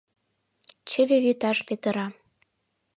Чыве 0.89 1.17
вӱташ 1.23 1.57
петыра. 1.67 2.05